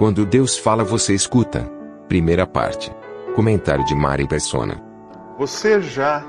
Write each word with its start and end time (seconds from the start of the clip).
Quando 0.00 0.24
Deus 0.24 0.56
fala, 0.56 0.82
você 0.82 1.12
escuta. 1.12 1.70
Primeira 2.08 2.46
parte. 2.46 2.90
Comentário 3.36 3.84
de 3.84 3.94
Mari 3.94 4.26
Persona. 4.26 4.82
Você 5.38 5.78
já 5.82 6.24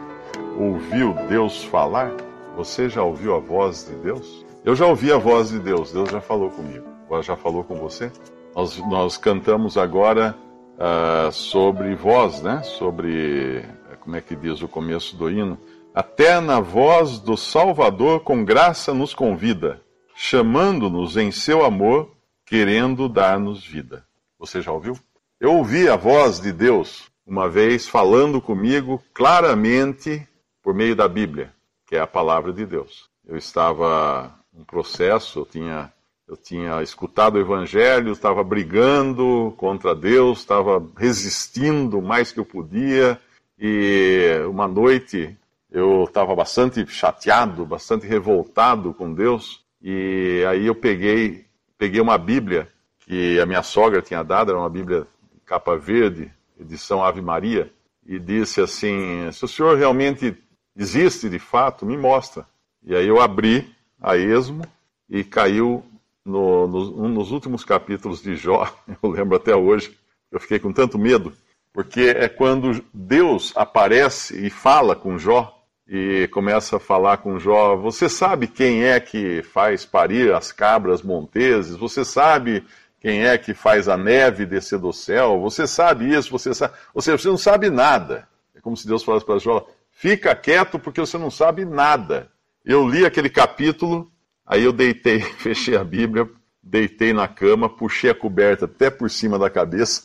ouviu 0.60 1.14
Deus 1.30 1.64
falar? 1.64 2.12
Você 2.58 2.90
já 2.90 3.02
ouviu 3.02 3.34
a 3.34 3.40
voz 3.40 3.86
de 3.86 3.96
Deus? 3.96 4.46
Eu 4.66 4.76
já 4.76 4.86
ouvi 4.86 5.10
a 5.10 5.16
voz 5.16 5.52
de 5.52 5.60
Deus, 5.60 5.94
Deus 5.94 6.10
já 6.10 6.20
falou 6.20 6.50
comigo. 6.50 6.86
Já 7.22 7.38
falou 7.38 7.64
com 7.64 7.76
você? 7.76 8.12
Nós, 8.54 8.78
nós 8.90 9.16
cantamos 9.16 9.78
agora 9.78 10.36
uh, 10.76 11.32
sobre 11.32 11.96
voz, 11.96 12.42
né? 12.42 12.62
Sobre, 12.64 13.64
como 14.02 14.18
é 14.18 14.20
que 14.20 14.36
diz 14.36 14.62
o 14.62 14.68
começo 14.68 15.16
do 15.16 15.32
hino? 15.32 15.58
A 15.96 16.04
terna 16.04 16.60
voz 16.60 17.20
do 17.20 17.38
Salvador 17.38 18.20
com 18.20 18.44
graça 18.44 18.94
nos 18.94 19.14
convida, 19.14 19.80
chamando-nos 20.14 21.16
em 21.16 21.32
seu 21.32 21.64
amor, 21.64 22.10
querendo 22.52 23.08
dar-nos 23.08 23.66
vida. 23.66 24.06
Você 24.38 24.62
já 24.62 24.74
ouviu? 24.74 25.00
Eu 25.40 25.54
ouvi 25.54 25.88
a 25.88 25.96
voz 25.96 26.38
de 26.38 26.52
Deus 26.52 27.10
uma 27.26 27.48
vez 27.48 27.88
falando 27.88 28.42
comigo 28.42 29.02
claramente 29.14 30.28
por 30.62 30.74
meio 30.74 30.94
da 30.94 31.08
Bíblia, 31.08 31.54
que 31.88 31.96
é 31.96 32.02
a 32.02 32.06
palavra 32.06 32.52
de 32.52 32.66
Deus. 32.66 33.08
Eu 33.26 33.38
estava 33.38 34.38
um 34.54 34.66
processo, 34.66 35.40
eu 35.40 35.46
tinha, 35.46 35.94
eu 36.28 36.36
tinha 36.36 36.84
escutado 36.84 37.36
o 37.36 37.40
Evangelho, 37.40 38.12
estava 38.12 38.44
brigando 38.44 39.54
contra 39.56 39.96
Deus, 39.96 40.40
estava 40.40 40.86
resistindo 40.98 42.00
o 42.00 42.06
mais 42.06 42.34
que 42.34 42.40
eu 42.42 42.46
podia, 42.46 43.18
e 43.58 44.30
uma 44.50 44.68
noite 44.68 45.38
eu 45.72 46.04
estava 46.04 46.36
bastante 46.36 46.86
chateado, 46.86 47.66
bastante 47.66 48.06
revoltado 48.06 48.94
com 48.94 49.14
Deus, 49.14 49.64
e 49.82 50.44
aí 50.50 50.66
eu 50.66 50.76
peguei, 50.76 51.50
peguei 51.82 52.00
uma 52.00 52.16
Bíblia 52.16 52.68
que 53.00 53.40
a 53.40 53.46
minha 53.48 53.64
sogra 53.64 54.04
tinha 54.04 54.22
dado, 54.22 54.52
era 54.52 54.60
uma 54.60 54.70
Bíblia 54.70 55.08
capa 55.44 55.76
verde, 55.76 56.32
edição 56.60 57.04
Ave 57.04 57.24
Maria, 57.24 57.74
e 58.06 58.20
disse 58.20 58.62
assim: 58.62 59.32
se 59.32 59.44
o 59.44 59.48
senhor 59.48 59.76
realmente 59.76 60.38
existe 60.78 61.28
de 61.28 61.40
fato, 61.40 61.84
me 61.84 61.98
mostra. 61.98 62.46
E 62.84 62.96
aí 62.96 63.08
eu 63.08 63.20
abri 63.20 63.76
a 64.00 64.16
esmo 64.16 64.64
e 65.10 65.24
caiu 65.24 65.84
no, 66.24 66.68
no, 66.68 67.10
nos 67.10 67.32
últimos 67.32 67.66
capítulos 67.66 68.22
de 68.22 68.36
Jó. 68.36 68.72
Eu 69.02 69.10
lembro 69.10 69.36
até 69.36 69.56
hoje, 69.56 69.98
eu 70.32 70.40
fiquei 70.40 70.60
com 70.60 70.72
tanto 70.72 71.00
medo, 71.00 71.34
porque 71.74 72.02
é 72.02 72.30
quando 72.30 72.86
Deus 72.94 73.54
aparece 73.56 74.46
e 74.46 74.52
fala 74.52 74.96
com 74.96 75.18
Jó 75.18 75.61
e 75.88 76.28
começa 76.32 76.78
a 76.78 76.80
falar 76.80 77.18
com 77.18 77.40
Jó. 77.40 77.76
Você 77.76 78.08
sabe 78.08 78.48
quem 78.48 78.84
é 78.84 79.00
que 79.00 79.44
faz 79.44 79.86
parir 79.86 80.34
as 80.34 80.52
cabras 80.52 81.02
monteses? 81.02 81.76
Você 81.76 82.06
sabe 82.06 82.64
quem 83.00 83.26
é 83.26 83.38
que 83.38 83.54
faz 83.54 83.88
a 83.88 83.98
neve 83.98 84.46
descer 84.46 84.80
do 84.80 84.94
céu? 84.94 85.40
Você 85.42 85.66
sabe 85.68 86.14
isso? 86.14 86.32
Você 86.32 86.54
sabe? 86.54 86.74
Ou 86.94 87.02
seja, 87.02 87.18
você 87.18 87.28
não 87.28 87.38
sabe 87.38 87.70
nada. 87.70 88.28
É 88.56 88.62
como 88.62 88.78
se 88.78 88.88
Deus 88.88 89.04
falasse 89.04 89.26
para 89.26 89.40
Jó: 89.40 89.68
fica 89.92 90.36
quieto 90.36 90.78
porque 90.78 91.02
você 91.02 91.18
não 91.18 91.32
sabe 91.32 91.66
nada. 91.66 92.32
Eu 92.64 92.88
li 92.88 93.06
aquele 93.06 93.30
capítulo, 93.30 94.12
aí 94.46 94.64
eu 94.64 94.72
deitei, 94.72 95.20
fechei 95.40 95.76
a 95.76 95.84
Bíblia, 95.84 96.30
deitei 96.62 97.12
na 97.12 97.28
cama, 97.28 97.68
puxei 97.68 98.12
a 98.12 98.16
coberta 98.16 98.66
até 98.66 98.90
por 98.90 99.10
cima 99.10 99.40
da 99.40 99.50
cabeça 99.50 100.04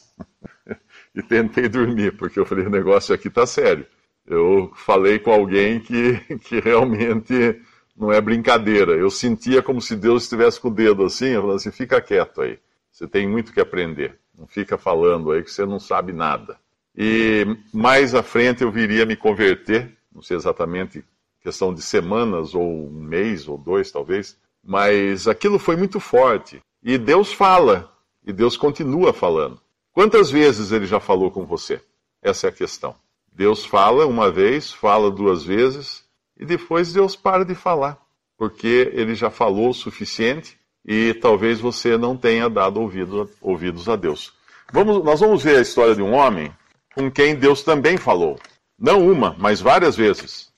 e 1.14 1.22
tentei 1.22 1.68
dormir, 1.68 2.16
porque 2.16 2.40
eu 2.40 2.46
falei: 2.46 2.66
o 2.66 2.70
negócio 2.70 3.14
aqui 3.14 3.28
tá 3.28 3.46
sério. 3.46 3.86
Eu 4.26 4.72
falei 4.74 5.18
com 5.18 5.32
alguém 5.32 5.78
que, 5.78 6.18
que 6.44 6.60
realmente 6.60 7.60
não 7.96 8.12
é 8.12 8.20
brincadeira. 8.20 8.92
Eu 8.92 9.10
sentia 9.10 9.62
como 9.62 9.80
se 9.80 9.96
Deus 9.96 10.24
estivesse 10.24 10.60
com 10.60 10.68
o 10.68 10.74
dedo 10.74 11.04
assim, 11.04 11.34
falei 11.34 11.56
assim: 11.56 11.70
fica 11.70 12.00
quieto 12.00 12.42
aí, 12.42 12.58
você 12.90 13.06
tem 13.06 13.28
muito 13.28 13.52
que 13.52 13.60
aprender. 13.60 14.18
Não 14.36 14.46
fica 14.46 14.76
falando 14.76 15.30
aí 15.30 15.42
que 15.42 15.50
você 15.50 15.64
não 15.64 15.80
sabe 15.80 16.12
nada. 16.12 16.58
E 16.94 17.46
mais 17.72 18.14
à 18.14 18.22
frente 18.22 18.62
eu 18.62 18.70
viria 18.70 19.06
me 19.06 19.16
converter, 19.16 19.96
não 20.12 20.22
sei 20.22 20.36
exatamente 20.36 21.04
questão 21.40 21.72
de 21.72 21.80
semanas, 21.80 22.54
ou 22.54 22.88
um 22.88 23.00
mês, 23.00 23.46
ou 23.46 23.56
dois 23.56 23.90
talvez, 23.90 24.36
mas 24.64 25.28
aquilo 25.28 25.58
foi 25.58 25.76
muito 25.76 26.00
forte. 26.00 26.60
E 26.82 26.98
Deus 26.98 27.32
fala, 27.32 27.92
e 28.26 28.32
Deus 28.32 28.56
continua 28.56 29.12
falando. 29.12 29.60
Quantas 29.92 30.30
vezes 30.30 30.72
ele 30.72 30.86
já 30.86 30.98
falou 30.98 31.30
com 31.30 31.46
você? 31.46 31.80
Essa 32.20 32.48
é 32.48 32.50
a 32.50 32.52
questão. 32.52 32.96
Deus 33.36 33.66
fala 33.66 34.06
uma 34.06 34.30
vez, 34.30 34.72
fala 34.72 35.10
duas 35.10 35.44
vezes, 35.44 36.02
e 36.40 36.46
depois 36.46 36.94
Deus 36.94 37.14
para 37.14 37.44
de 37.44 37.54
falar, 37.54 37.98
porque 38.38 38.90
ele 38.94 39.14
já 39.14 39.28
falou 39.28 39.68
o 39.68 39.74
suficiente 39.74 40.58
e 40.82 41.12
talvez 41.12 41.60
você 41.60 41.98
não 41.98 42.16
tenha 42.16 42.48
dado 42.48 42.80
ouvido, 42.80 43.30
ouvidos 43.42 43.90
a 43.90 43.96
Deus. 43.96 44.32
Vamos, 44.72 45.04
nós 45.04 45.20
vamos 45.20 45.42
ver 45.42 45.58
a 45.58 45.60
história 45.60 45.94
de 45.94 46.00
um 46.00 46.14
homem 46.14 46.50
com 46.94 47.10
quem 47.10 47.36
Deus 47.36 47.62
também 47.62 47.98
falou. 47.98 48.40
Não 48.78 49.06
uma, 49.06 49.36
mas 49.38 49.60
várias 49.60 49.94
vezes. 49.94 50.50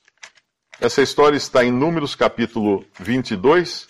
Essa 0.79 1.01
história 1.01 1.35
está 1.35 1.65
em 1.65 1.71
Números 1.73 2.15
capítulo 2.15 2.85
22. 2.97 3.89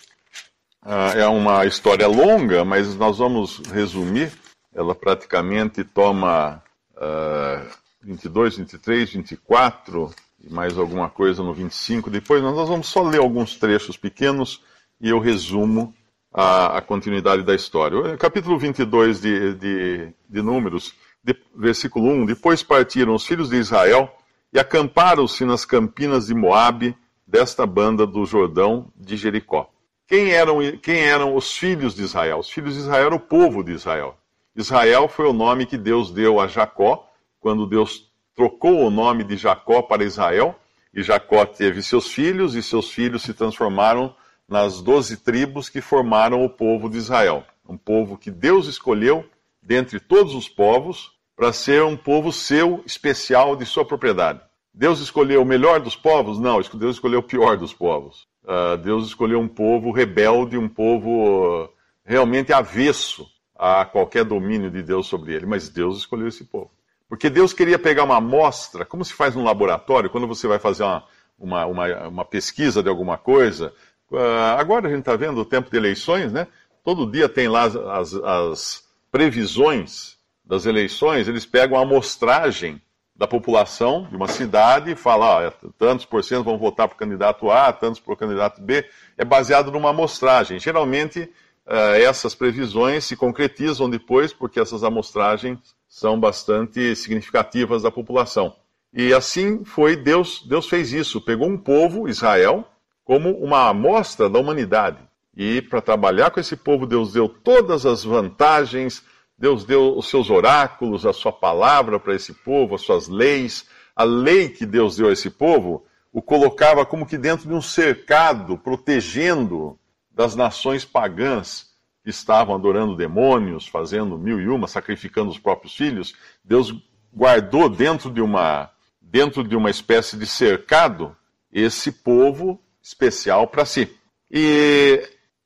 Uh, 0.84 1.16
é 1.16 1.26
uma 1.28 1.64
história 1.64 2.08
longa, 2.08 2.64
mas 2.64 2.96
nós 2.96 3.18
vamos 3.18 3.60
resumir. 3.68 4.32
Ela 4.74 4.96
praticamente 4.96 5.84
toma 5.84 6.60
uh, 6.96 7.79
22, 8.02 8.56
23, 8.56 9.12
24 9.12 10.10
e 10.42 10.52
mais 10.52 10.78
alguma 10.78 11.10
coisa 11.10 11.42
no 11.42 11.52
25. 11.52 12.10
Depois 12.10 12.42
nós 12.42 12.68
vamos 12.68 12.88
só 12.88 13.02
ler 13.02 13.20
alguns 13.20 13.56
trechos 13.56 13.96
pequenos 13.96 14.62
e 15.00 15.10
eu 15.10 15.18
resumo 15.18 15.94
a, 16.32 16.78
a 16.78 16.80
continuidade 16.80 17.42
da 17.42 17.54
história. 17.54 18.16
Capítulo 18.16 18.58
22 18.58 19.20
de, 19.20 19.54
de, 19.54 20.12
de 20.28 20.42
Números, 20.42 20.94
de, 21.22 21.36
versículo 21.54 22.08
1. 22.08 22.26
Depois 22.26 22.62
partiram 22.62 23.14
os 23.14 23.26
filhos 23.26 23.50
de 23.50 23.56
Israel 23.56 24.10
e 24.52 24.58
acamparam-se 24.58 25.44
nas 25.44 25.64
campinas 25.64 26.26
de 26.26 26.34
Moabe, 26.34 26.96
desta 27.26 27.64
banda 27.64 28.04
do 28.06 28.24
Jordão 28.24 28.90
de 28.96 29.16
Jericó. 29.16 29.70
Quem 30.08 30.30
eram, 30.32 30.58
quem 30.78 30.98
eram 30.98 31.36
os 31.36 31.56
filhos 31.56 31.94
de 31.94 32.02
Israel? 32.02 32.38
Os 32.38 32.50
filhos 32.50 32.74
de 32.74 32.80
Israel 32.80 33.06
eram 33.06 33.16
o 33.18 33.20
povo 33.20 33.62
de 33.62 33.70
Israel. 33.70 34.16
Israel 34.56 35.06
foi 35.06 35.26
o 35.26 35.32
nome 35.32 35.64
que 35.64 35.78
Deus 35.78 36.10
deu 36.10 36.40
a 36.40 36.48
Jacó, 36.48 37.08
quando 37.40 37.66
Deus 37.66 38.10
trocou 38.34 38.86
o 38.86 38.90
nome 38.90 39.24
de 39.24 39.36
Jacó 39.36 39.82
para 39.82 40.04
Israel, 40.04 40.54
e 40.92 41.02
Jacó 41.02 41.44
teve 41.44 41.82
seus 41.82 42.12
filhos, 42.12 42.54
e 42.54 42.62
seus 42.62 42.90
filhos 42.90 43.22
se 43.22 43.34
transformaram 43.34 44.14
nas 44.48 44.80
doze 44.80 45.16
tribos 45.16 45.68
que 45.68 45.80
formaram 45.80 46.44
o 46.44 46.50
povo 46.50 46.88
de 46.88 46.98
Israel. 46.98 47.44
Um 47.68 47.76
povo 47.76 48.18
que 48.18 48.30
Deus 48.30 48.66
escolheu 48.66 49.24
dentre 49.62 50.00
todos 50.00 50.34
os 50.34 50.48
povos 50.48 51.12
para 51.36 51.52
ser 51.52 51.84
um 51.84 51.96
povo 51.96 52.32
seu, 52.32 52.82
especial, 52.84 53.56
de 53.56 53.64
sua 53.64 53.84
propriedade. 53.84 54.40
Deus 54.74 55.00
escolheu 55.00 55.42
o 55.42 55.46
melhor 55.46 55.80
dos 55.80 55.96
povos? 55.96 56.38
Não, 56.38 56.60
Deus 56.60 56.96
escolheu 56.96 57.20
o 57.20 57.22
pior 57.22 57.56
dos 57.56 57.72
povos. 57.72 58.26
Uh, 58.42 58.76
Deus 58.78 59.06
escolheu 59.06 59.38
um 59.38 59.48
povo 59.48 59.92
rebelde, 59.92 60.58
um 60.58 60.68
povo 60.68 61.68
realmente 62.04 62.52
avesso 62.52 63.26
a 63.56 63.84
qualquer 63.84 64.24
domínio 64.24 64.70
de 64.70 64.82
Deus 64.82 65.06
sobre 65.06 65.34
ele. 65.34 65.46
Mas 65.46 65.68
Deus 65.68 65.98
escolheu 65.98 66.28
esse 66.28 66.44
povo. 66.44 66.70
Porque 67.10 67.28
Deus 67.28 67.52
queria 67.52 67.76
pegar 67.76 68.04
uma 68.04 68.18
amostra, 68.18 68.84
como 68.86 69.04
se 69.04 69.12
faz 69.12 69.34
no 69.34 69.42
laboratório, 69.42 70.08
quando 70.08 70.28
você 70.28 70.46
vai 70.46 70.60
fazer 70.60 70.84
uma, 70.84 71.04
uma, 71.36 71.66
uma, 71.66 72.08
uma 72.08 72.24
pesquisa 72.24 72.84
de 72.84 72.88
alguma 72.88 73.18
coisa. 73.18 73.74
Uh, 74.08 74.56
agora 74.56 74.86
a 74.86 74.90
gente 74.90 75.00
está 75.00 75.16
vendo 75.16 75.40
o 75.40 75.44
tempo 75.44 75.68
de 75.68 75.76
eleições, 75.76 76.32
né? 76.32 76.46
Todo 76.84 77.10
dia 77.10 77.28
tem 77.28 77.48
lá 77.48 77.64
as, 77.64 78.14
as 78.14 78.84
previsões 79.10 80.18
das 80.44 80.66
eleições, 80.66 81.26
eles 81.26 81.44
pegam 81.44 81.76
a 81.76 81.82
amostragem 81.82 82.80
da 83.16 83.26
população 83.26 84.06
de 84.08 84.14
uma 84.14 84.28
cidade 84.28 84.92
e 84.92 84.94
falam, 84.94 85.48
ah, 85.48 85.52
tantos 85.76 86.06
por 86.06 86.22
cento 86.22 86.44
vão 86.44 86.58
votar 86.58 86.86
para 86.86 86.94
o 86.94 86.98
candidato 86.98 87.50
A, 87.50 87.72
tantos 87.72 87.98
para 87.98 88.14
o 88.14 88.16
candidato 88.16 88.62
B, 88.62 88.88
é 89.18 89.24
baseado 89.24 89.72
numa 89.72 89.90
amostragem. 89.90 90.60
Geralmente, 90.60 91.22
uh, 91.66 91.96
essas 91.96 92.36
previsões 92.36 93.04
se 93.04 93.16
concretizam 93.16 93.90
depois, 93.90 94.32
porque 94.32 94.60
essas 94.60 94.84
amostragens 94.84 95.58
são 95.90 96.18
bastante 96.18 96.94
significativas 96.94 97.82
da 97.82 97.90
população. 97.90 98.54
E 98.94 99.12
assim 99.12 99.64
foi, 99.64 99.96
Deus, 99.96 100.46
Deus 100.48 100.68
fez 100.68 100.92
isso, 100.92 101.20
pegou 101.20 101.48
um 101.48 101.58
povo, 101.58 102.08
Israel, 102.08 102.64
como 103.04 103.32
uma 103.32 103.68
amostra 103.68 104.30
da 104.30 104.38
humanidade. 104.38 104.98
E 105.36 105.60
para 105.60 105.80
trabalhar 105.80 106.30
com 106.30 106.38
esse 106.38 106.56
povo, 106.56 106.86
Deus 106.86 107.12
deu 107.12 107.28
todas 107.28 107.84
as 107.84 108.04
vantagens, 108.04 109.02
Deus 109.36 109.64
deu 109.64 109.96
os 109.96 110.08
seus 110.08 110.30
oráculos, 110.30 111.04
a 111.04 111.12
sua 111.12 111.32
palavra 111.32 111.98
para 111.98 112.14
esse 112.14 112.32
povo, 112.32 112.76
as 112.76 112.82
suas 112.82 113.08
leis. 113.08 113.66
A 113.94 114.04
lei 114.04 114.48
que 114.48 114.64
Deus 114.64 114.96
deu 114.96 115.08
a 115.08 115.12
esse 115.12 115.28
povo 115.28 115.84
o 116.12 116.22
colocava 116.22 116.86
como 116.86 117.06
que 117.06 117.18
dentro 117.18 117.48
de 117.48 117.54
um 117.54 117.62
cercado, 117.62 118.56
protegendo 118.58 119.78
das 120.10 120.34
nações 120.36 120.84
pagãs 120.84 121.69
estavam 122.04 122.54
adorando 122.54 122.96
demônios, 122.96 123.66
fazendo 123.66 124.18
mil 124.18 124.40
e 124.40 124.48
uma, 124.48 124.66
sacrificando 124.66 125.30
os 125.30 125.38
próprios 125.38 125.74
filhos. 125.74 126.14
Deus 126.44 126.74
guardou 127.12 127.68
dentro 127.68 128.10
de 128.10 128.20
uma 128.20 128.70
dentro 129.00 129.42
de 129.42 129.56
uma 129.56 129.70
espécie 129.70 130.16
de 130.16 130.24
cercado 130.24 131.16
esse 131.52 131.90
povo 131.90 132.62
especial 132.80 133.48
para 133.48 133.64
si. 133.64 133.92
E 134.30 135.02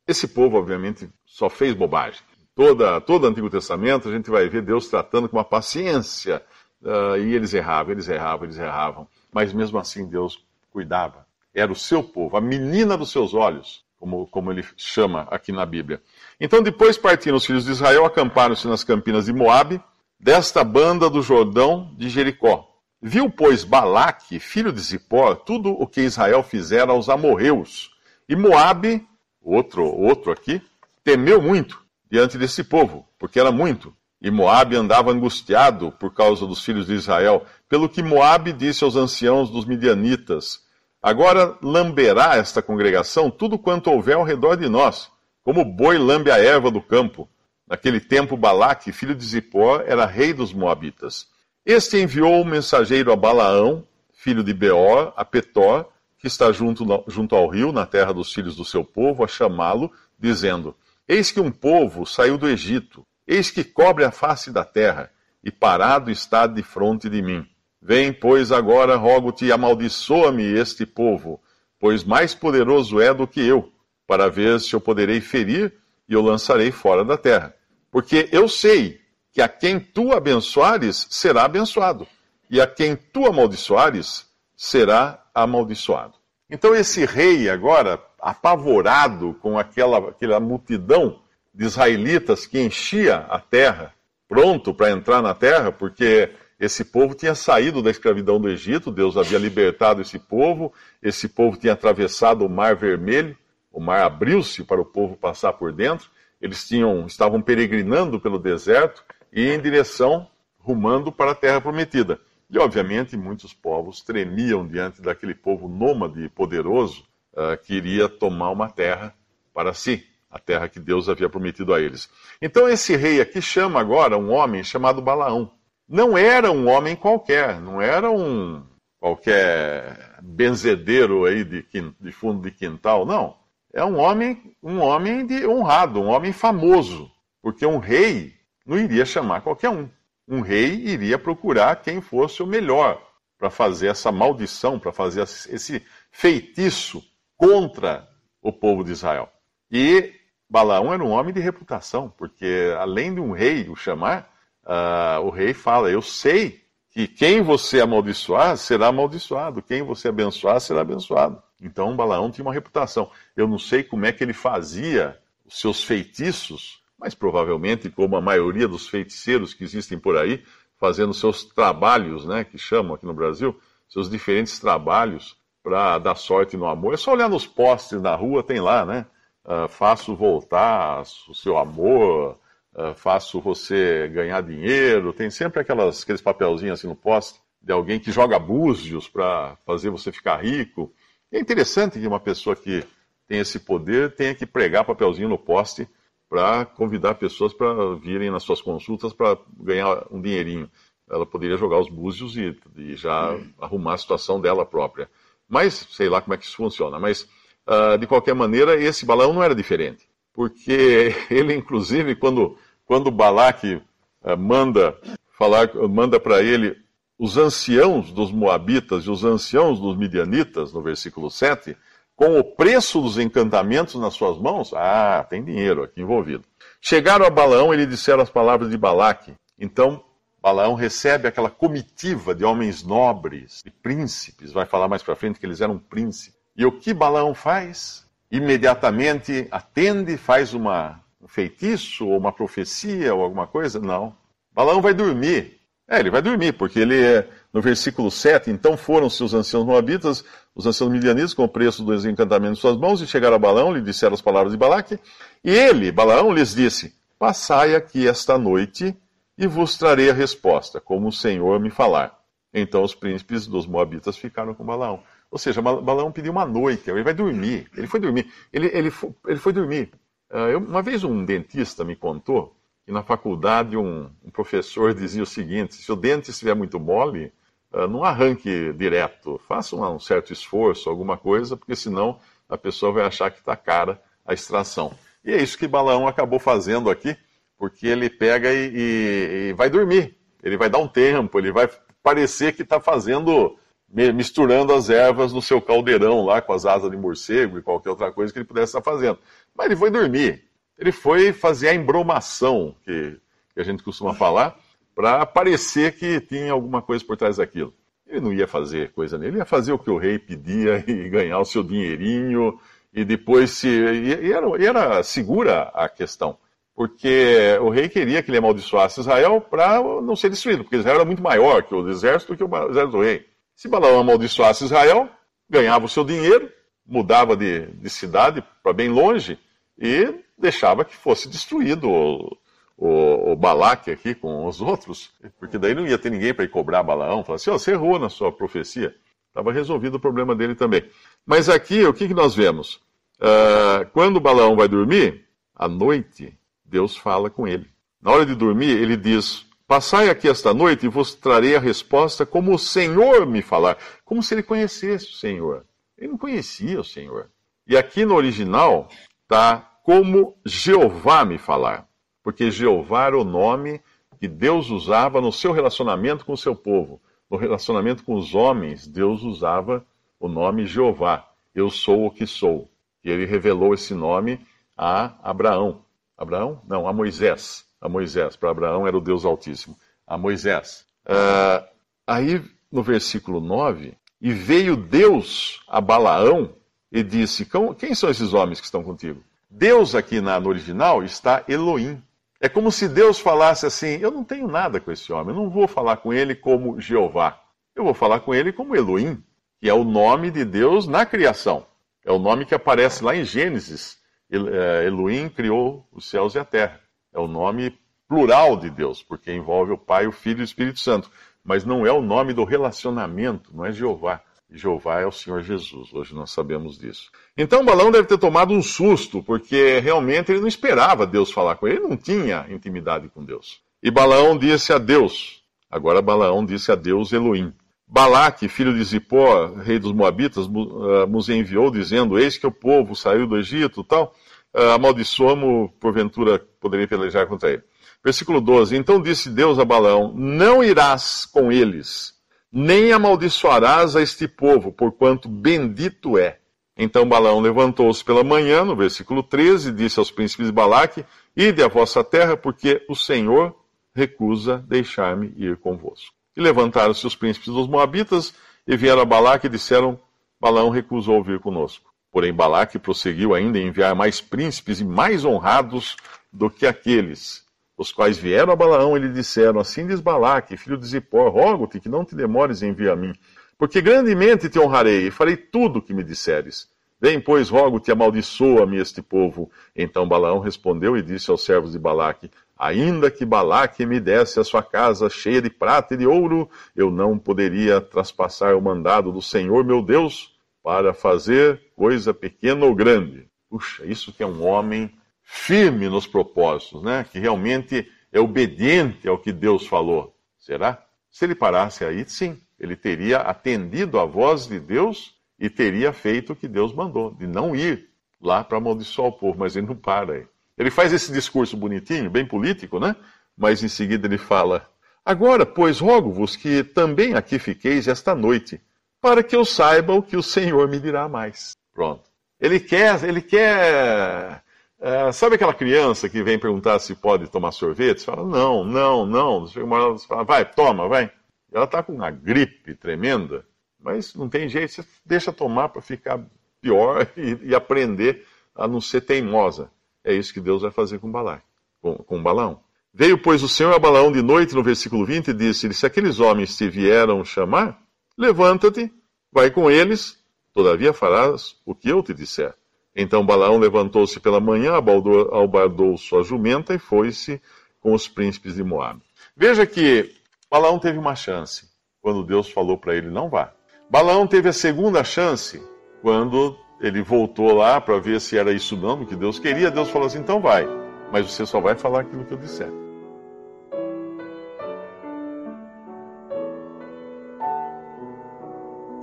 esse 0.07 0.29
povo, 0.29 0.59
obviamente, 0.59 1.09
só 1.25 1.49
fez 1.49 1.73
bobagem. 1.73 2.21
Toda, 2.55 3.01
todo 3.01 3.25
o 3.25 3.27
Antigo 3.27 3.49
Testamento 3.49 4.09
a 4.09 4.13
gente 4.13 4.31
vai 4.31 4.49
ver 4.49 4.63
Deus 4.63 4.89
tratando 4.89 5.29
com 5.29 5.37
uma 5.37 5.45
paciência. 5.45 6.43
Uh, 6.83 7.17
e 7.17 7.35
eles 7.35 7.55
erravam, 7.55 7.93
eles 7.93 8.09
erravam, 8.09 8.45
eles 8.45 8.59
erravam. 8.59 9.09
Mas 9.33 9.53
mesmo 9.53 9.79
assim 9.79 10.07
Deus 10.07 10.45
cuidava. 10.71 11.27
Era 11.55 11.73
o 11.73 11.77
seu 11.77 12.03
povo, 12.03 12.37
a 12.37 12.41
menina 12.41 12.97
dos 12.97 13.11
seus 13.11 13.33
olhos, 13.33 13.84
como, 14.05 14.27
como 14.27 14.53
ele 14.53 14.63
chama 14.77 15.27
aqui 15.31 15.51
na 15.51 15.65
Bíblia. 15.65 16.03
Então 16.39 16.63
depois 16.63 16.99
partiram 16.99 17.39
os 17.39 17.47
filhos 17.47 17.65
de 17.65 17.71
Israel, 17.71 18.05
acamparam-se 18.05 18.69
nas 18.69 18.85
campinas 18.85 19.25
de 19.25 19.33
Moabe, 19.33 19.81
desta 20.21 20.63
banda 20.63 21.09
do 21.09 21.23
Jordão 21.23 21.91
de 21.97 22.11
Jericó. 22.11 22.69
Viu, 23.01 23.31
pois, 23.31 23.65
Balaque, 23.65 24.39
filho 24.39 24.71
de 24.71 24.81
Zippor, 24.81 25.37
tudo 25.37 25.71
o 25.71 25.87
que 25.87 26.03
Israel 26.03 26.43
fizera 26.43 26.93
aos 26.93 27.09
amorreus. 27.09 27.93
E 28.29 28.37
Moabe, 28.37 29.07
outro, 29.41 29.85
outro 29.85 30.31
aqui, 30.31 30.61
temeu 31.03 31.41
muito 31.41 31.83
diante 32.11 32.37
desse 32.37 32.63
povo, 32.63 33.09
porque 33.19 33.41
era 33.41 33.51
muito. 33.51 33.95
E 34.21 34.31
Moabe 34.31 34.77
andava 34.77 35.13
angustiado 35.13 35.93
por 35.93 36.13
causa 36.13 36.47
dos 36.47 36.63
filhos 36.63 36.87
de 36.87 36.95
Israel, 36.95 37.47
pelo 37.71 37.89
que 37.89 38.03
Moabe 38.03 38.53
disse 38.53 38.85
aos 38.85 38.97
anciãos 38.97 39.49
dos 39.49 39.65
midianitas: 39.65 40.61
Agora 41.05 41.59
lamberá 41.61 42.37
esta 42.37 42.63
congregação 42.63 43.31
tudo 43.31 43.59
quanto 43.59 43.91
houver 43.91 44.17
ao 44.17 44.25
redor 44.25 44.57
de 44.57 44.71
nós, 44.71 45.11
como 45.43 45.61
o 45.61 45.65
boi 45.67 45.99
lambe 45.99 46.31
a 46.31 46.39
erva 46.39 46.71
do 46.71 46.81
campo. 46.81 47.29
Naquele 47.69 48.01
tempo, 48.01 48.39
Balaque, 48.39 48.91
filho 48.91 49.15
de 49.15 49.23
Zippor, 49.23 49.85
era 49.87 50.07
rei 50.07 50.33
dos 50.33 50.55
Moabitas. 50.55 51.27
Este 51.63 51.99
enviou 51.99 52.41
o 52.41 52.45
mensageiro 52.47 53.13
a 53.13 53.17
Balaão, 53.17 53.87
filho 54.15 54.43
de 54.43 54.55
Beor, 54.55 55.13
a 55.15 55.27
Petor, 55.27 55.91
que 56.19 56.27
está 56.27 56.51
junto, 56.53 56.87
junto 57.07 57.37
ao 57.37 57.49
rio, 57.49 57.71
na 57.71 57.85
terra 57.85 58.15
dos 58.15 58.33
filhos 58.33 58.57
do 58.57 58.65
seu 58.65 58.83
povo, 58.83 59.23
a 59.23 59.29
chamá-lo, 59.29 59.93
dizendo: 60.19 60.75
Eis 61.07 61.31
que 61.31 61.39
um 61.39 61.51
povo 61.51 62.07
saiu 62.07 62.39
do 62.39 62.49
Egito, 62.49 63.07
eis 63.27 63.51
que 63.51 63.63
cobre 63.63 64.07
a 64.07 64.11
face 64.11 64.51
da 64.51 64.65
terra, 64.65 65.11
e 65.45 65.51
parado 65.51 66.11
está 66.11 66.47
de 66.47 66.63
frente 66.63 67.11
de 67.11 67.21
mim. 67.21 67.47
Vem, 67.87 68.15
pois, 68.15 68.51
agora, 68.51 68.97
rogo-te, 68.97 69.53
amaldiçoa-me 69.53 70.43
este 70.43 70.87
povo, 70.87 71.39
pois 71.79 72.03
mais 72.03 72.35
poderoso 72.35 72.99
é 72.99 73.13
do 73.13 73.27
que 73.27 73.47
eu, 73.47 73.71
para 74.07 74.31
ver 74.31 74.59
se 74.59 74.73
eu 74.73 74.81
poderei 74.81 75.21
ferir 75.21 75.71
e 76.09 76.17
o 76.17 76.23
lançarei 76.23 76.73
fora 76.73 77.05
da 77.05 77.19
terra. 77.19 77.55
Porque 77.91 78.27
eu 78.33 78.49
sei 78.49 79.03
que 79.31 79.43
a 79.43 79.49
quem 79.49 79.79
tu 79.79 80.15
abençoares 80.15 81.07
será 81.11 81.45
abençoado, 81.45 82.09
e 82.51 82.59
a 82.59 82.67
quem 82.67 82.97
tu 82.97 83.27
amaldiçoares 83.27 84.27
será 84.57 85.23
amaldiçoado. 85.35 86.15
Então, 86.49 86.75
esse 86.75 87.05
rei, 87.05 87.51
agora, 87.51 88.03
apavorado 88.19 89.35
com 89.43 89.59
aquela, 89.59 90.09
aquela 90.09 90.41
multidão 90.41 91.21
de 91.53 91.67
israelitas 91.67 92.47
que 92.47 92.59
enchia 92.59 93.17
a 93.29 93.39
terra, 93.39 93.93
pronto 94.27 94.73
para 94.73 94.91
entrar 94.91 95.21
na 95.21 95.35
terra, 95.35 95.71
porque 95.71 96.31
esse 96.59 96.85
povo 96.85 97.15
tinha 97.15 97.35
saído 97.35 97.83
da 97.83 97.91
escravidão 97.91 98.41
do 98.41 98.49
Egito, 98.49 98.91
Deus 98.91 99.17
havia 99.17 99.39
libertado 99.39 100.01
esse 100.01 100.19
povo, 100.19 100.73
esse 101.03 101.29
povo 101.29 101.57
tinha 101.57 101.73
atravessado 101.73 102.45
o 102.45 102.49
Mar 102.49 102.77
Vermelho, 102.77 103.37
o 103.73 103.81
mar 103.81 104.03
abriu-se 104.03 104.63
para 104.63 104.81
o 104.81 104.85
povo 104.85 105.17
passar 105.17 105.53
por 105.55 105.73
dentro, 105.73 106.09
eles 106.41 106.67
tinham, 106.67 107.07
estavam 107.07 107.43
peregrinando 107.43 108.21
pelo 108.21 108.39
deserto, 108.39 109.03
e 109.33 109.51
em 109.51 109.61
direção, 109.61 110.29
rumando 110.59 111.11
para 111.11 111.33
a 111.33 111.35
terra 111.35 111.61
prometida. 111.61 112.21
E, 112.49 112.59
obviamente, 112.59 113.17
muitos 113.17 113.53
povos 113.53 114.01
tremiam 114.01 114.67
diante 114.67 115.03
daquele 115.03 115.35
povo 115.35 115.67
nômade 115.67 116.23
e 116.23 116.29
poderoso 116.29 117.05
uh, 117.33 117.61
que 117.61 117.75
iria 117.75 118.09
tomar 118.09 118.51
uma 118.51 118.71
terra 118.71 119.13
para 119.53 119.75
si, 119.75 120.07
a 120.31 120.39
terra 120.39 120.69
que 120.69 120.79
Deus 120.79 121.09
havia 121.09 121.29
prometido 121.29 121.75
a 121.75 121.81
eles. 121.81 122.09
Então, 122.41 122.69
esse 122.69 122.95
rei 122.95 123.21
aqui 123.21 123.43
chama 123.43 123.81
agora 123.81 124.17
um 124.17 124.31
homem 124.31 124.63
chamado 124.63 125.03
Balaão. 125.03 125.51
Não 125.89 126.17
era 126.17 126.51
um 126.51 126.69
homem 126.69 126.97
qualquer, 126.97 127.61
não 127.61 127.81
era 127.81 128.11
um 128.11 128.65
qualquer 128.99 130.19
benzedeiro 130.23 131.27
aí 131.27 131.45
de, 131.45 131.67
de 132.01 132.13
fundo 132.13 132.41
de 132.41 132.51
quintal, 132.51 133.05
não. 133.05 133.37
É 133.73 133.85
um 133.85 133.99
homem, 133.99 134.57
um 134.63 134.81
homem 134.81 135.27
de 135.27 135.47
honrado, 135.47 136.01
um 136.01 136.09
homem 136.09 136.33
famoso, 136.33 137.11
porque 137.43 137.67
um 137.67 137.79
rei 137.79 138.35
não 138.65 138.79
iria 138.79 139.05
chamar 139.05 139.43
qualquer 139.43 139.69
um. 139.69 139.91
Um 140.27 140.41
rei 140.41 140.75
iria 140.75 141.19
procurar 141.19 141.77
quem 141.83 142.01
fosse 142.01 142.43
o 142.43 142.47
melhor 142.47 143.03
para 143.39 143.51
fazer 143.51 143.89
essa 143.89 144.11
maldição, 144.11 144.79
para 144.79 144.93
fazer 144.93 145.23
esse 145.23 145.85
feitiço 146.11 147.03
contra 147.37 148.09
o 148.41 148.51
povo 148.51 148.83
de 148.83 148.93
Israel. 148.93 149.29
E 149.71 150.15
Balaão 150.49 150.95
era 150.95 151.05
um 151.05 151.11
homem 151.11 151.35
de 151.35 151.41
reputação, 151.41 152.09
porque 152.17 152.75
além 152.79 153.15
de 153.15 153.21
um 153.21 153.33
rei 153.33 153.69
o 153.69 153.77
chamar, 153.77 154.33
uh, 154.65 155.21
o 155.25 155.31
rei 155.31 155.55
fala: 155.55 155.91
Eu 155.91 156.03
sei 156.03 156.63
que 156.91 157.09
quem 157.09 157.43
você 157.43 157.81
amaldiçoar 157.81 158.57
será 158.57 158.89
amaldiçoado, 158.89 159.63
quem 159.63 159.83
você 159.83 160.09
abençoar 160.09 160.61
será 160.61 160.83
abençoado. 160.83 161.43
Então 161.61 161.97
Balaão 161.97 162.31
tinha 162.31 162.45
uma 162.45 162.53
reputação. 162.53 163.11
Eu 163.37 163.49
não 163.49 163.59
sei 163.59 163.83
como 163.83 164.07
é 164.07 164.13
que 164.13 164.23
ele 164.23 164.33
fazia 164.33 165.19
os 165.45 165.59
seus 165.61 165.83
feitiços, 165.83 166.81
mas 166.99 167.15
provavelmente, 167.15 167.91
como 167.91 168.17
a 168.17 168.21
maioria 168.21 168.69
dos 168.69 168.89
feiticeiros 168.89 169.53
que 169.53 169.65
existem 169.65 169.99
por 169.99 170.17
aí, 170.17 170.45
fazendo 170.79 171.13
seus 171.15 171.45
trabalhos, 171.45 172.27
né, 172.27 172.45
que 172.45 172.59
chamam 172.59 172.95
aqui 172.95 173.07
no 173.07 173.15
Brasil, 173.15 173.59
seus 173.89 174.09
diferentes 174.09 174.59
trabalhos 174.59 175.37
para 175.63 175.99
dar 175.99 176.15
sorte 176.15 176.57
no 176.57 176.67
amor. 176.67 176.95
É 176.95 176.97
só 176.97 177.13
olhar 177.13 177.29
nos 177.29 177.47
postes 177.47 178.01
na 178.01 178.15
rua, 178.15 178.43
tem 178.43 178.61
lá, 178.61 178.85
né? 178.85 179.07
Uh, 179.45 179.69
faço 179.69 180.15
voltar 180.15 181.03
o 181.29 181.35
seu 181.35 181.57
amor, 181.59 182.39
uh, 182.75 182.95
faço 182.95 183.41
você 183.41 184.09
ganhar 184.09 184.43
dinheiro. 184.43 185.13
Tem 185.13 185.31
sempre 185.31 185.61
aquelas, 185.61 186.03
aqueles 186.03 186.21
papelzinhos 186.21 186.79
assim 186.79 186.87
no 186.87 186.97
poste 186.97 187.41
de 187.63 187.73
alguém 187.73 187.99
que 187.99 188.13
joga 188.13 188.39
búzios 188.39 189.09
para 189.09 189.57
fazer 189.65 189.91
você 189.91 190.13
ficar 190.13 190.37
rico. 190.45 190.93
é 191.33 191.41
interessante 191.41 191.99
que 191.99 192.07
uma 192.07 192.21
pessoa 192.21 192.55
que 192.55 192.85
tem 193.27 193.39
esse 193.39 193.59
poder 193.59 194.15
tenha 194.15 194.35
que 194.35 194.45
pregar 194.45 194.85
papelzinho 194.85 195.29
no 195.29 195.39
poste 195.39 195.89
para 196.29 196.65
convidar 196.65 197.15
pessoas 197.15 197.55
para 197.55 197.95
virem 197.95 198.31
nas 198.31 198.43
suas 198.43 198.61
consultas 198.61 199.13
para 199.13 199.39
ganhar 199.59 200.07
um 200.11 200.21
dinheirinho. 200.21 200.71
Ela 201.09 201.25
poderia 201.25 201.57
jogar 201.57 201.79
os 201.79 201.89
búzios 201.89 202.37
e, 202.37 202.57
e 202.77 202.97
já 202.97 203.39
arrumar 203.61 203.95
a 203.95 203.99
situação 203.99 204.41
dela 204.41 204.65
própria. 204.65 205.09
Mas, 205.49 205.87
sei 205.91 206.09
lá 206.09 206.21
como 206.21 206.35
é 206.35 206.37
que 206.37 206.45
isso 206.45 206.57
funciona. 206.57 206.99
Mas, 206.99 207.29
uh, 207.67 207.99
de 207.99 208.07
qualquer 208.07 208.35
maneira, 208.35 208.75
esse 208.75 209.05
balão 209.05 209.33
não 209.33 209.43
era 209.43 209.55
diferente. 209.55 210.09
Porque 210.33 211.15
ele, 211.31 211.55
inclusive, 211.55 212.17
quando, 212.17 212.59
quando 212.87 213.11
Balaque 213.11 213.83
uh, 214.23 214.37
manda 214.37 214.97
falar, 215.37 215.73
manda 215.89 216.19
para 216.19 216.43
ele 216.43 216.77
os 217.19 217.37
anciãos 217.37 218.11
dos 218.11 218.33
Moabitas 218.33 219.05
e 219.05 219.11
os 219.11 219.25
anciãos 219.25 219.81
dos 219.81 219.97
Midianitas, 219.97 220.73
no 220.73 220.83
versículo 220.83 221.31
7, 221.31 221.77
com 222.17 222.39
o 222.39 222.45
preço 222.45 223.01
dos 223.01 223.19
encantamentos 223.19 223.95
nas 223.97 224.15
suas 224.15 224.39
mãos, 224.39 224.73
ah, 224.75 225.25
tem 225.29 225.43
dinheiro 225.43 225.83
aqui 225.83 226.01
envolvido. 226.01 226.45
Chegaram 226.81 227.27
a 227.27 227.31
Balaão 227.31 227.73
e 227.73 227.77
lhe 227.77 227.87
disseram 227.87 228.23
as 228.23 228.31
palavras 228.31 228.71
de 228.71 228.77
Balaque. 228.77 229.35
Então, 229.59 230.05
Balaão 230.41 230.75
recebe 230.75 231.27
aquela 231.27 231.51
comitiva 231.51 232.35
de 232.35 232.45
homens 232.45 232.83
nobres, 232.83 233.63
de 233.65 233.71
príncipes, 233.71 234.53
vai 234.53 234.67
falar 234.67 234.89
mais 234.89 235.03
para 235.03 235.17
frente 235.17 235.41
que 235.41 235.47
eles 235.47 235.61
eram 235.61 235.79
príncipes. 235.79 236.39
E 236.57 236.65
o 236.65 236.73
que 236.73 236.95
Balaão 236.95 237.35
faz? 237.35 238.07
Imediatamente 238.31 239.49
atende, 239.51 240.17
faz 240.17 240.55
uma, 240.55 241.01
um 241.25 241.29
feitiço 241.29 242.07
ou 242.07 242.19
uma 242.19 242.33
profecia 242.33 243.15
ou 243.15 243.23
alguma 243.23 243.47
coisa? 243.47 243.81
Não. 243.81 244.15
Balaão 244.53 244.83
vai 244.83 244.93
dormir. 244.93 245.59
É, 245.89 245.99
ele 245.99 246.11
vai 246.11 246.23
dormir, 246.23 246.53
porque 246.53 246.79
ele 246.79 247.03
é, 247.03 247.29
no 247.53 247.61
versículo 247.61 248.11
7, 248.11 248.51
então 248.51 248.77
foram 248.77 249.11
seus 249.11 249.35
anciãos 249.35 249.67
moabitas, 249.67 250.25
os 250.55 250.67
anciãos 250.67 250.91
midianitas, 250.91 251.35
com 251.35 251.45
o 251.45 251.49
preço 251.49 251.83
dos 251.83 252.07
encantamentos 252.07 252.59
em 252.59 252.61
suas 252.61 252.77
mãos, 252.77 253.03
e 253.03 253.07
chegaram 253.07 253.37
a 253.37 253.39
Balaão, 253.39 253.73
lhe 253.73 253.83
disseram 253.83 254.15
as 254.15 254.23
palavras 254.23 254.53
de 254.53 254.59
Balaque, 254.59 254.99
e 255.43 255.51
ele, 255.51 255.93
Balaão, 255.93 256.33
lhes 256.33 256.55
disse, 256.55 256.95
passai 257.19 257.75
aqui 257.75 258.09
esta 258.09 258.39
noite, 258.39 258.97
e 259.37 259.47
vos 259.47 259.77
trarei 259.77 260.09
a 260.09 260.15
resposta, 260.15 260.81
como 260.81 261.09
o 261.09 261.13
Senhor 261.13 261.61
me 261.61 261.69
falar. 261.69 262.19
Então 262.53 262.83
os 262.83 262.95
príncipes 262.95 263.47
dos 263.47 263.67
moabitas 263.67 264.17
ficaram 264.17 264.55
com 264.55 264.65
Balaão. 264.65 265.03
Ou 265.31 265.39
seja, 265.39 265.61
Balaão 265.61 266.13
pediu 266.13 266.31
uma 266.31 266.47
noite, 266.47 266.89
ele 266.89 267.03
vai 267.03 267.13
dormir. 267.13 267.69
Ele 267.77 267.89
foi 267.89 267.99
dormir. 267.99 268.33
Ele, 268.53 268.69
ele, 268.73 268.93
ele 269.27 269.39
foi 269.41 269.53
dormir. 269.53 269.91
Uh, 270.35 270.51
eu, 270.51 270.59
uma 270.59 270.83
vez 270.83 271.05
um 271.05 271.25
dentista 271.25 271.85
me 271.85 271.95
contou 271.95 272.57
que 272.85 272.91
na 272.91 273.05
faculdade 273.05 273.77
um, 273.77 274.11
um, 274.25 274.31
professor 274.33 274.93
dizia 274.93 275.23
o 275.23 275.27
seguinte: 275.27 275.77
se 275.77 275.93
o 275.93 275.95
dente 275.95 276.33
estiver 276.33 276.57
muito 276.57 276.81
mole, 276.81 277.33
uh, 277.73 277.87
não 277.87 278.03
arranque 278.03 278.73
direto, 278.73 279.41
faça 279.47 279.77
um, 279.77 279.95
um 279.95 280.01
certo 280.01 280.33
esforço, 280.33 280.91
alguma 280.91 281.17
coisa, 281.17 281.57
porque 281.57 281.77
senão 281.77 282.19
a 282.49 282.59
pessoa 282.59 282.91
vai 282.91 283.05
achar 283.05 283.31
que 283.31 283.39
está 283.39 283.55
cara 283.55 284.03
a 284.27 284.35
extração. 284.35 284.93
E 285.25 285.33
é 285.33 285.41
isso 285.41 285.57
que 285.57 285.69
Balaão 285.69 286.09
acabou 286.09 286.41
fazendo 286.41 286.91
aqui, 286.91 287.17
porque 287.57 287.87
ele 287.87 288.11
pega 288.11 288.53
e, 288.53 288.73
e, 288.75 289.49
e 289.51 289.53
vai 289.53 289.71
dormir. 289.71 290.19
Ele 290.43 290.57
vai 290.57 290.69
dar 290.69 290.79
um 290.79 290.89
tempo, 290.89 291.39
ele 291.39 291.53
vai 291.53 291.71
parecer 292.03 292.53
que 292.55 292.63
está 292.63 292.81
fazendo 292.81 293.57
misturando 293.89 294.73
as 294.73 294.91
ervas 294.91 295.33
no 295.33 295.41
seu 295.41 295.61
caldeirão 295.61 296.25
lá 296.25 296.43
com 296.43 296.53
as 296.53 296.67
asas 296.67 296.91
de 296.91 296.97
morcego 296.97 297.59
e 297.59 297.63
qualquer 297.63 297.91
outra 297.91 298.11
coisa 298.11 298.33
que 298.33 298.39
ele 298.39 298.47
pudesse 298.47 298.77
estar 298.77 298.83
fazendo. 298.83 299.19
Mas 299.55 299.67
ele 299.67 299.77
foi 299.77 299.91
dormir. 299.91 300.45
Ele 300.79 300.91
foi 300.91 301.33
fazer 301.33 301.69
a 301.69 301.75
embromação, 301.75 302.75
que, 302.85 303.17
que 303.55 303.61
a 303.61 303.65
gente 303.65 303.83
costuma 303.83 304.15
falar, 304.15 304.59
para 304.95 305.25
parecer 305.27 305.97
que 305.97 306.21
tinha 306.21 306.53
alguma 306.53 306.83
coisa 306.83 307.05
por 307.05 307.17
trás 307.17 307.37
daquilo. 307.37 307.73
Ele 308.07 308.21
não 308.21 308.33
ia 308.33 308.47
fazer 308.47 308.93
coisa 308.93 309.17
ele 309.17 309.39
ia 309.39 309.45
fazer 309.45 309.73
o 309.73 309.79
que 309.79 309.91
o 309.91 309.97
rei 309.97 310.19
pedia 310.19 310.85
e 310.87 311.09
ganhar 311.09 311.39
o 311.39 311.45
seu 311.45 311.63
dinheirinho, 311.63 312.59
e 312.93 313.05
depois 313.05 313.51
se. 313.51 313.69
E, 313.69 314.33
era, 314.33 314.47
e 314.63 314.67
era 314.67 315.03
segura 315.03 315.63
a 315.75 315.89
questão, 315.89 316.37
porque 316.75 317.59
o 317.61 317.71
rei 317.71 317.89
queria 317.89 318.23
que 318.23 318.31
ele 318.31 318.39
amaldiçoasse 318.39 319.01
Israel 319.01 319.41
para 319.41 319.83
não 320.01 320.15
ser 320.15 320.31
destruído, 320.31 320.63
porque 320.63 320.77
Israel 320.77 320.97
era 320.97 321.05
muito 321.05 321.23
maior 321.23 321.63
que 321.63 321.75
o 321.75 321.89
exército 321.89 322.37
que 322.37 322.45
o 322.45 322.71
exército 322.71 322.97
do 322.97 323.03
rei. 323.03 323.27
Se 323.55 323.69
Balaão 323.69 324.01
amaldiçoasse 324.01 324.65
Israel, 324.65 325.09
ganhava 325.49 325.85
o 325.85 325.89
seu 325.89 326.05
dinheiro, 326.05 326.51
mudava 326.87 327.37
de, 327.37 327.67
de 327.67 327.89
cidade 327.91 328.43
para 328.63 328.73
bem 328.73 328.89
longe 328.89 329.39
e 329.79 330.15
deixava 330.39 330.85
que 330.85 330.95
fosse 330.95 331.29
destruído 331.29 331.89
o, 331.89 332.37
o, 332.77 333.33
o 333.33 333.37
Balaque 333.37 333.91
aqui 333.91 334.15
com 334.15 334.47
os 334.47 334.61
outros, 334.61 335.13
porque 335.39 335.59
daí 335.59 335.75
não 335.75 335.87
ia 335.87 335.99
ter 335.99 336.11
ninguém 336.11 336.35
para 336.35 336.45
ir 336.45 336.49
cobrar 336.49 336.83
Balaão. 336.83 337.25
Falar 337.25 337.37
assim: 337.37 337.51
oh, 337.51 337.59
você 337.59 337.73
errou 337.73 337.99
na 337.99 338.09
sua 338.09 338.33
profecia. 338.33 338.95
Estava 339.29 339.53
resolvido 339.53 339.97
o 339.97 340.01
problema 340.01 340.35
dele 340.35 340.55
também. 340.55 340.89
Mas 341.27 341.49
aqui, 341.49 341.85
o 341.85 341.93
que, 341.93 342.07
que 342.07 342.15
nós 342.15 342.35
vemos? 342.35 342.81
Uh, 343.19 343.85
quando 343.93 344.21
Balaão 344.21 344.55
vai 344.55 344.69
dormir, 344.69 345.25
à 345.55 345.67
noite, 345.67 346.37
Deus 346.65 346.97
fala 346.97 347.29
com 347.29 347.47
ele. 347.47 347.69
Na 348.01 348.13
hora 348.13 348.27
de 348.27 348.35
dormir, 348.35 348.71
ele 348.71 348.97
diz: 348.97 349.45
Passai 349.75 350.09
aqui 350.09 350.29
esta 350.29 350.55
noite 350.55 350.87
e 350.87 350.89
vos 350.89 351.17
trarei 351.17 351.57
a 351.57 351.59
resposta 351.59 352.25
como 352.25 352.55
o 352.55 352.59
Senhor 352.61 353.27
me 353.27 353.43
falar. 353.43 353.77
Como 354.05 354.23
se 354.23 354.33
ele 354.33 354.43
conhecesse 354.45 355.07
o 355.07 355.17
Senhor. 355.17 355.67
Ele 355.99 356.13
não 356.13 356.17
conhecia 356.17 356.79
o 356.79 356.85
Senhor. 356.85 357.29
E 357.67 357.77
aqui 357.77 358.05
no 358.05 358.15
original 358.15 358.87
está 359.23 359.57
como 359.83 360.39
Jeová 360.47 361.25
me 361.25 361.39
falar. 361.39 361.89
Porque 362.23 362.53
Jeová 362.53 363.07
era 363.07 363.19
o 363.19 363.25
nome 363.25 363.83
que 364.17 364.29
Deus 364.29 364.71
usava 364.71 365.21
no 365.21 365.33
seu 365.33 365.51
relacionamento 365.51 366.25
com 366.25 366.35
o 366.35 366.39
seu 366.39 366.55
povo. 366.55 367.03
No 367.29 367.37
relacionamento 367.37 368.05
com 368.05 368.15
os 368.15 368.33
homens, 368.33 368.87
Deus 368.87 369.25
usava 369.25 369.85
o 370.21 370.29
nome 370.29 370.67
Jeová. 370.67 371.29
Eu 371.53 371.69
sou 371.69 372.07
o 372.07 372.13
que 372.13 372.29
sou. 372.29 372.71
E 373.03 373.11
ele 373.11 373.27
revelou 373.27 373.75
esse 373.75 373.93
nome 373.93 374.39
a 374.79 375.17
Abraão. 375.21 375.85
Abraão? 376.17 376.63
Não, 376.65 376.87
a 376.87 376.93
Moisés 376.93 377.67
a 377.85 377.89
Moisés. 377.89 378.35
Para 378.35 378.51
Abraão 378.51 378.87
era 378.87 378.97
o 378.97 379.01
Deus 379.01 379.27
Altíssimo. 379.27 379.77
A 380.07 380.17
Moisés. 380.17 380.87
Uh, 381.07 381.65
aí, 382.07 382.43
no 382.73 382.83
versículo 382.83 383.41
9, 383.41 383.95
e 384.21 384.33
veio 384.33 384.75
Deus 384.75 385.63
a 385.69 385.83
Balaão 385.83 386.55
e 386.91 387.03
disse: 387.03 387.47
Quem 387.79 387.95
são 387.95 388.09
esses 388.09 388.33
homens 388.33 388.59
que 388.59 388.65
estão 388.65 388.83
contigo? 388.83 389.23
Deus 389.51 389.95
aqui 389.95 390.21
na, 390.21 390.41
no 390.41 390.49
original 390.49 391.05
está 391.05 391.45
Elohim. 391.47 392.03
É 392.41 392.49
como 392.49 392.73
se 392.73 392.89
Deus 392.89 393.19
falasse 393.19 393.67
assim: 393.67 393.99
Eu 394.01 394.11
não 394.11 394.25
tenho 394.25 394.49
nada 394.49 394.81
com 394.81 394.91
esse 394.91 395.13
homem, 395.13 395.37
eu 395.37 395.43
não 395.43 395.51
vou 395.51 395.69
falar 395.69 395.99
com 395.99 396.13
ele 396.13 396.35
como 396.35 396.81
Jeová. 396.81 397.39
Eu 397.77 397.85
vou 397.85 397.95
falar 397.95 398.21
com 398.21 398.35
ele 398.35 398.53
como 398.53 398.75
Elohim, 398.75 399.23
que 399.61 399.69
é 399.69 399.75
o 399.75 399.85
nome 399.85 400.31
de 400.31 400.45
Deus 400.45 400.87
na 400.87 401.05
criação. 401.05 401.67
É 402.05 402.13
o 402.13 402.19
nome 402.19 402.47
que 402.47 402.55
aparece 402.55 403.03
lá 403.05 403.15
em 403.17 403.25
Gênesis. 403.25 403.99
Eh, 404.31 404.85
Elohim 404.87 405.29
criou 405.29 405.87
os 405.93 406.09
céus 406.09 406.35
e 406.35 406.39
a 406.39 406.45
terra. 406.45 406.81
É 407.15 407.19
o 407.19 407.29
nome 407.29 407.79
plural 408.09 408.57
de 408.57 408.69
Deus, 408.69 409.03
porque 409.03 409.33
envolve 409.33 409.73
o 409.73 409.79
Pai, 409.79 410.07
o 410.07 410.13
Filho 410.13 410.41
e 410.41 410.43
o 410.43 410.45
Espírito 410.45 410.81
Santo. 410.81 411.11
Mas 411.45 411.65
não 411.65 411.87
é 411.87 411.93
o 411.93 412.03
nome 412.03 412.33
do 412.33 412.45
relacionamento, 412.45 413.51
não 413.55 413.65
é 413.65 413.73
Jeová. 413.73 414.21
Jeová 414.51 415.01
é 415.01 415.07
o 415.07 415.13
Senhor 415.13 415.43
Jesus, 415.43 415.93
hoje 415.93 416.15
nós 416.15 416.31
sabemos 416.31 416.79
disso. 416.79 417.11
Então 417.37 417.65
Balão 417.65 417.91
deve 417.91 418.07
ter 418.07 418.19
tomado 418.19 418.53
um 418.53 418.63
susto, 418.63 419.23
porque 419.23 419.81
realmente 419.81 420.31
ele 420.31 420.41
não 420.41 420.49
esperava 420.49 421.07
Deus 421.07 421.33
falar 421.33 421.57
com 421.57 421.67
ele, 421.67 421.79
ele 421.79 421.89
não 421.89 421.97
tinha 421.97 422.47
intimidade 422.49 423.09
com 423.09 423.25
Deus. 423.25 423.61
E 423.83 423.91
Balaão 423.91 424.39
disse 424.39 424.73
a 424.73 424.79
Deus, 424.79 425.43
agora 425.71 426.01
Balaão 426.01 426.45
disse 426.45 426.71
a 426.71 426.75
Deus 426.75 427.13
Elohim. 427.13 427.53
Balaque, 427.87 428.49
filho 428.49 428.75
de 428.75 428.83
Zippor, 428.83 429.59
rei 429.59 429.79
dos 429.79 429.93
Moabitas, 429.93 430.47
ah, 430.47 431.07
nos 431.07 431.29
enviou 431.29 431.71
dizendo, 431.71 432.19
eis 432.19 432.39
que 432.39 432.47
o 432.47 432.51
povo 432.51 432.97
saiu 432.97 433.27
do 433.27 433.37
Egito 433.37 433.85
tal, 433.85 434.15
uh, 434.55 434.71
amaldiçoamos, 434.75 435.71
porventura 435.81 436.39
poderia 436.61 436.89
pelejar 436.89 437.27
contra 437.27 437.51
ele. 437.51 437.63
Versículo 438.05 438.41
12: 438.41 438.77
Então 438.77 439.01
disse 439.01 439.31
Deus 439.31 439.59
a 439.59 439.65
Balaão: 439.65 440.13
Não 440.15 440.63
irás 440.63 441.27
com 441.27 441.51
eles, 441.51 442.15
nem 442.53 442.93
amaldiçoarás 442.93 443.97
a 443.97 444.03
este 444.03 444.29
povo, 444.29 444.71
porquanto 444.71 445.29
bendito 445.29 446.19
é. 446.19 446.39
Então 446.77 447.09
Balaão 447.09 447.41
levantou-se 447.41 448.05
pela 448.05 448.25
manhã, 448.25 448.65
no 448.65 448.75
versículo 448.75 449.23
13, 449.23 449.73
disse 449.73 449.99
aos 449.99 450.11
príncipes 450.11 450.47
de 450.47 450.53
Balaque: 450.53 451.05
Ide 451.37 451.63
à 451.63 451.69
vossa 451.69 452.05
terra, 452.05 452.37
porque 452.37 452.85
o 452.89 452.95
Senhor 452.95 453.55
recusa 453.95 454.59
deixar-me 454.69 455.33
ir 455.37 455.57
convosco. 455.57 456.13
E 456.37 456.41
levantaram-se 456.41 457.07
os 457.07 457.15
príncipes 457.15 457.55
dos 457.55 457.69
Moabitas 457.69 458.35
e 458.67 458.77
vieram 458.77 459.03
a 459.03 459.05
Balaque 459.05 459.47
e 459.47 459.51
disseram: 459.51 459.99
Balaão 460.41 460.69
recusou 460.69 461.23
vir 461.23 461.39
conosco. 461.39 461.94
Porém, 462.15 462.33
Balaque 462.33 462.79
prosseguiu 462.79 463.35
ainda 463.35 463.59
em 463.59 463.67
enviar 463.67 463.93
mais 463.93 464.21
príncipes 464.21 464.81
e 464.81 464.85
mais 464.85 465.25
honrados 465.25 465.97
do 466.33 466.49
que 466.49 466.65
aqueles, 466.65 467.45
os 467.77 467.91
quais 467.91 468.17
vieram 468.17 468.53
a 468.53 468.57
Balaão 468.57 468.97
e 468.97 469.01
lhe 469.01 469.09
disseram: 469.09 469.59
Assim 469.59 469.85
diz 469.85 469.99
Balaque, 469.99 470.57
filho 470.57 470.79
de 470.79 470.87
Zippor, 470.87 471.33
rogo-te 471.33 471.81
que 471.81 471.89
não 471.89 472.05
te 472.05 472.15
demores 472.15 472.63
em 472.63 472.73
vir 472.73 472.89
a 472.89 472.95
mim, 472.95 473.13
porque 473.59 473.83
grandemente 473.83 474.49
te 474.49 474.61
honrarei 474.61 475.09
e 475.09 475.11
farei 475.11 475.37
tudo 475.37 475.81
o 475.81 475.83
que 475.83 475.93
me 475.93 476.05
disseres. 476.05 476.69
Vem, 477.01 477.21
pois, 477.21 477.49
rogo-te, 477.49 477.91
amaldiçoa-me 477.91 478.77
este 478.77 479.03
povo. 479.03 479.51
Então 479.75 480.07
Balaão 480.07 480.39
respondeu 480.39 480.97
e 480.97 481.03
disse 481.03 481.33
aos 481.33 481.45
servos 481.45 481.73
de 481.73 481.81
Balaque: 481.81 482.31
Ainda 482.57 483.11
que 483.11 483.25
Balaque 483.25 483.85
me 483.85 483.99
desse 483.99 484.39
a 484.39 484.45
sua 484.45 484.63
casa 484.63 485.11
cheia 485.11 485.43
de 485.43 485.51
prata 485.51 485.95
e 485.95 485.97
de 485.97 486.07
ouro, 486.07 486.49
eu 486.77 486.93
não 486.93 487.19
poderia 487.19 487.81
traspassar 487.81 488.55
o 488.55 488.63
mandado 488.63 489.11
do 489.11 489.21
Senhor 489.21 489.65
meu 489.65 489.83
Deus 489.83 490.33
para 490.63 490.95
fazer 490.95 491.64
coisa 491.77 492.15
pequena 492.15 492.65
ou 492.65 492.75
grande. 492.75 493.29
Puxa, 493.49 493.85
isso 493.87 494.13
que 494.13 494.23
é 494.23 494.27
um 494.27 494.45
homem 494.45 494.91
firme 495.23 495.89
nos 495.89 496.07
propósitos, 496.07 496.83
né? 496.83 497.05
Que 497.11 497.19
realmente 497.19 497.91
é 498.13 498.21
obediente 498.21 499.09
ao 499.09 499.19
que 499.19 499.33
Deus 499.33 499.67
falou. 499.67 500.17
Será? 500.39 500.85
Se 501.11 501.25
ele 501.25 501.35
parasse 501.35 501.85
aí, 501.85 502.05
sim, 502.09 502.41
ele 502.59 502.77
teria 502.77 503.19
atendido 503.19 503.99
à 503.99 504.05
voz 504.05 504.47
de 504.47 504.59
Deus 504.59 505.15
e 505.39 505.49
teria 505.49 505.93
feito 505.93 506.33
o 506.33 506.37
que 506.37 506.49
Deus 506.49 506.73
mandou, 506.73 507.13
de 507.13 507.27
não 507.27 507.55
ir 507.55 507.89
lá 508.21 508.43
para 508.43 508.59
amaldiçoar 508.59 509.09
o 509.09 509.13
povo, 509.13 509.39
mas 509.39 509.57
ele 509.57 509.67
não 509.67 509.77
para 509.77 510.15
aí. 510.15 510.27
Ele 510.57 510.71
faz 510.71 510.93
esse 510.93 511.13
discurso 511.13 511.57
bonitinho, 511.57 512.11
bem 512.11 512.25
político, 512.27 512.79
né? 512.79 512.95
Mas 513.37 513.63
em 513.63 513.69
seguida 513.69 514.07
ele 514.07 514.19
fala: 514.19 514.69
Agora, 515.05 515.45
pois, 515.45 515.81
rogo-vos 515.81 516.37
que 516.37 516.63
também 516.63 517.15
aqui 517.15 517.39
fiqueis 517.39 517.89
esta 517.89 518.15
noite 518.15 518.61
para 519.01 519.23
que 519.23 519.37
eu 519.37 519.45
saiba 519.45 519.93
o 519.93 520.03
que 520.03 520.17
o 520.17 520.23
Senhor 520.23 520.67
me 520.69 520.81
dirá 520.81 521.09
mais. 521.09 521.53
Pronto. 521.75 522.11
Ele 522.41 522.59
quer, 522.61 523.05
ele 523.05 523.21
quer. 523.21 524.43
Uh, 524.79 525.13
sabe 525.13 525.35
aquela 525.35 525.53
criança 525.53 526.09
que 526.09 526.23
vem 526.23 526.39
perguntar 526.39 526.79
se 526.79 526.95
pode 526.95 527.29
tomar 527.29 527.53
sorvete? 527.53 528.01
Você 528.01 528.07
fala, 528.07 528.25
não, 528.27 528.65
não, 528.65 529.05
não. 529.05 529.47
Chega 529.47 529.67
uma 529.67 529.77
hora 529.77 529.93
você 529.93 530.07
fala, 530.07 530.25
vai, 530.25 530.51
toma, 530.51 530.89
vai. 530.89 531.11
Ela 531.53 531.65
está 531.65 531.83
com 531.83 531.93
uma 531.93 532.11
gripe 532.11 532.75
tremenda, 532.75 533.45
mas 533.79 534.15
não 534.15 534.29
tem 534.29 534.49
jeito, 534.49 534.73
você 534.73 534.85
deixa 535.05 535.33
tomar 535.33 535.69
para 535.69 535.83
ficar 535.83 536.21
pior 536.61 537.07
e, 537.17 537.51
e, 537.51 537.55
aprender 537.55 538.27
a 538.55 538.67
não 538.67 538.81
ser 538.81 539.03
teimosa. 539.03 539.71
É 540.03 540.15
isso 540.15 540.33
que 540.33 540.41
Deus 540.41 540.63
vai 540.63 540.71
fazer 540.71 540.99
com 540.99 541.11
Balão. 541.11 541.41
Com, 541.81 541.97
com 541.97 542.23
Balão. 542.23 542.61
Veio, 542.93 543.19
pois, 543.19 543.43
o 543.43 543.49
Senhor 543.49 543.75
a 543.75 543.79
Balaão 543.79 544.13
de 544.13 544.23
noite, 544.23 544.55
no 544.55 544.63
versículo 544.63 545.05
20, 545.05 545.29
e 545.29 545.35
disse: 545.35 545.73
Se 545.73 545.87
aqueles 545.87 546.21
homens 546.21 546.57
te 546.57 546.69
vieram 546.69 547.25
chamar, 547.25 547.85
Levanta-te, 548.17 548.93
vai 549.33 549.51
com 549.51 549.69
eles, 549.71 550.17
todavia 550.55 550.93
farás 550.93 551.57
o 551.67 551.75
que 551.75 551.89
eu 551.89 552.03
te 552.03 552.15
disser. 552.15 552.55
Então 552.97 553.27
Balaão 553.27 553.59
levantou-se 553.59 554.21
pela 554.21 554.39
manhã, 554.39 554.73
albardou 554.73 555.99
sua 555.99 556.23
jumenta 556.23 556.73
e 556.73 556.79
foi-se 556.79 557.43
com 557.81 557.93
os 557.93 558.07
príncipes 558.07 558.55
de 558.55 558.63
Moab. 558.63 559.01
Veja 559.37 559.67
que 559.67 560.15
Balaão 560.49 560.79
teve 560.79 560.97
uma 560.97 561.17
chance 561.17 561.69
quando 562.01 562.23
Deus 562.23 562.49
falou 562.49 562.79
para 562.79 562.95
ele: 562.95 563.11
não 563.11 563.29
vá. 563.29 563.53
Balaão 563.91 564.27
teve 564.27 564.49
a 564.49 564.53
segunda 564.53 565.03
chance 565.03 565.61
quando 566.01 566.57
ele 566.81 567.03
voltou 567.03 567.53
lá 567.53 567.81
para 567.81 567.99
ver 567.99 568.21
se 568.21 568.39
era 568.39 568.53
isso 568.53 568.77
mesmo 568.77 569.07
que 569.07 569.17
Deus 569.17 569.39
queria. 569.41 569.71
Deus 569.71 569.91
falou 569.91 570.07
assim: 570.07 570.21
então 570.21 570.41
vai, 570.41 570.67
mas 571.11 571.31
você 571.31 571.45
só 571.45 571.61
vai 571.61 571.75
falar 571.75 572.03
aquilo 572.03 572.25
que 572.25 572.33
eu 572.33 572.39
disser. 572.39 572.84